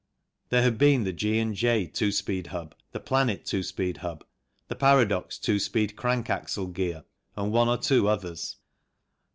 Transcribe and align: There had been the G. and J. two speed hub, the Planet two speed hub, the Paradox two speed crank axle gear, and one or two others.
There 0.49 0.63
had 0.63 0.79
been 0.79 1.03
the 1.03 1.13
G. 1.13 1.37
and 1.37 1.53
J. 1.53 1.85
two 1.85 2.11
speed 2.11 2.47
hub, 2.47 2.73
the 2.91 2.99
Planet 2.99 3.45
two 3.45 3.61
speed 3.61 3.97
hub, 3.97 4.25
the 4.67 4.73
Paradox 4.73 5.37
two 5.37 5.59
speed 5.59 5.95
crank 5.95 6.27
axle 6.27 6.65
gear, 6.65 7.05
and 7.37 7.51
one 7.51 7.69
or 7.69 7.77
two 7.77 8.07
others. 8.07 8.57